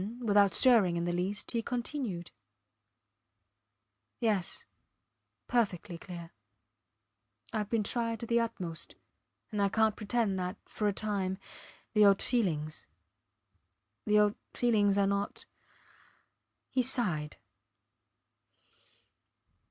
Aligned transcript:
Then, 0.01 0.25
without 0.25 0.55
stirring 0.55 0.97
in 0.97 1.05
the 1.05 1.13
least, 1.13 1.51
he 1.51 1.61
continued: 1.61 2.31
Yes. 4.19 4.65
Perfectly 5.47 5.99
clear. 5.99 6.31
Ive 7.53 7.69
been 7.69 7.83
tried 7.83 8.19
to 8.21 8.25
the 8.25 8.39
utmost, 8.39 8.95
and 9.51 9.61
I 9.61 9.69
cant 9.69 9.95
pretend 9.97 10.39
that, 10.39 10.57
for 10.65 10.87
a 10.87 10.91
time, 10.91 11.37
the 11.93 12.03
old 12.03 12.19
feelings 12.19 12.87
the 14.07 14.17
old 14.17 14.33
feelings 14.55 14.97
are 14.97 15.05
not.... 15.05 15.45
He 16.71 16.81
sighed. 16.81 17.37